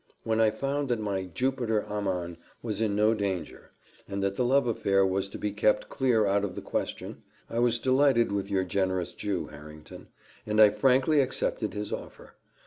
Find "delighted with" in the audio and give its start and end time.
7.77-8.49